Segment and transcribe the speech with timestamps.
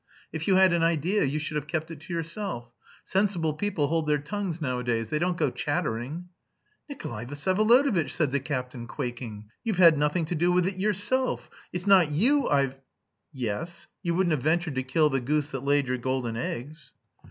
[0.33, 2.71] If you had an idea you should have kept it to yourself.
[3.05, 6.29] Sensible people hold their tongues nowadays; they don't go chattering."
[6.89, 9.49] "Nikolay Vsyevolodovitch!" said the captain, quaking.
[9.63, 12.73] "You've had nothing to do with it yourself; it's not you I've..."
[13.31, 13.85] "Yes.
[14.01, 16.93] You wouldn't have ventured to kill the goose that laid your golden eggs."